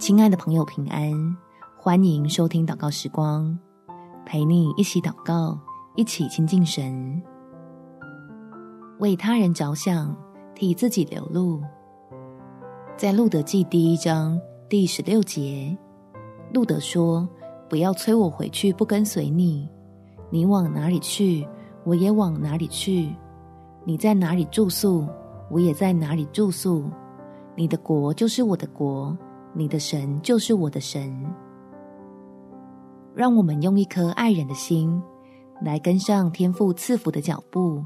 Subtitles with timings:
[0.00, 1.12] 亲爱的朋友，平安！
[1.76, 3.56] 欢迎收听祷告时光，
[4.24, 5.58] 陪你一起祷告，
[5.94, 7.22] 一起亲近神，
[8.98, 10.16] 为他人着想，
[10.54, 11.60] 替自己留路。
[12.96, 14.40] 在路德记第一章
[14.70, 15.76] 第十六节，
[16.54, 17.28] 路德说
[17.68, 19.68] ：“不要催我回去，不跟随你。
[20.30, 21.46] 你往哪里去，
[21.84, 23.14] 我也往哪里去。
[23.84, 25.06] 你在哪里住宿，
[25.50, 26.90] 我也在哪里住宿。
[27.54, 29.14] 你的国就是我的国，
[29.52, 31.24] 你的神就是我的神。”
[33.14, 35.02] 让我们用一颗爱人的心，
[35.62, 37.84] 来跟上天父赐福的脚步，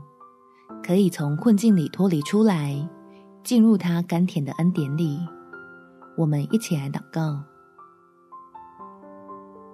[0.83, 2.89] 可以从困境里脱离出来。
[3.43, 5.19] 进入他甘甜的恩典里，
[6.17, 7.39] 我们一起来祷告。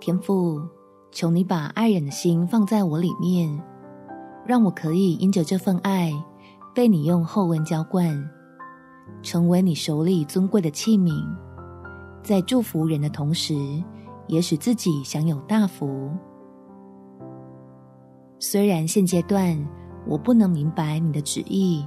[0.01, 0.61] 天父，
[1.13, 3.63] 求你把爱人的心放在我里面，
[4.45, 6.13] 让我可以因着这份爱，
[6.75, 8.29] 被你用厚恩浇灌，
[9.23, 11.25] 成为你手里尊贵的器皿，
[12.23, 13.55] 在祝福人的同时，
[14.27, 16.11] 也使自己享有大福。
[18.39, 19.57] 虽然现阶段
[20.07, 21.87] 我不能明白你的旨意。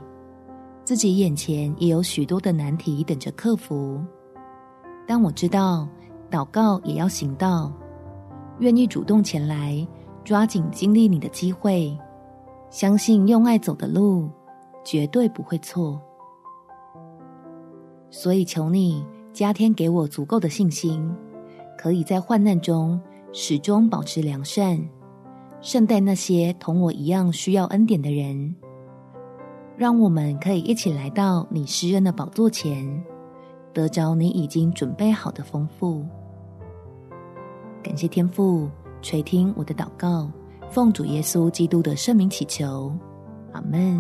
[0.84, 4.02] 自己眼前也有许多的难题等着克服，
[5.08, 5.88] 但我知道
[6.30, 7.72] 祷告也要行道，
[8.60, 9.88] 愿意主动前来，
[10.26, 11.98] 抓紧经历你的机会，
[12.70, 14.30] 相信用爱走的路
[14.84, 16.02] 绝对不会错。
[18.10, 21.12] 所以求你加添给我足够的信心，
[21.78, 24.80] 可以在患难中始终保持良善，
[25.60, 28.56] 善待那些同我一样需要恩典的人。
[29.76, 33.04] 让我们可以一起来到你施恩的宝座前，
[33.74, 36.06] 得着你已经准备好的丰富。
[37.82, 38.70] 感谢天父
[39.02, 40.30] 垂听我的祷告，
[40.70, 42.96] 奉主耶稣基督的圣名祈求，
[43.52, 44.00] 阿门。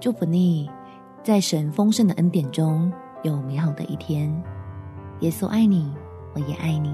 [0.00, 0.70] 祝福你，
[1.28, 2.90] 在神丰盛的恩典中
[3.22, 4.34] 有美好的一天。
[5.20, 5.92] 耶稣爱你，
[6.32, 6.90] 我也爱你。